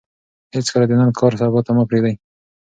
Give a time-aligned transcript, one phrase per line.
[0.55, 2.13] هېڅکله د نن کار سبا ته مه پرېږدئ.